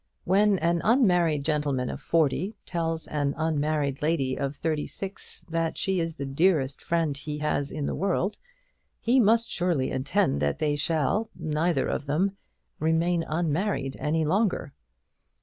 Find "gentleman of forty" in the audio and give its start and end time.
1.45-2.55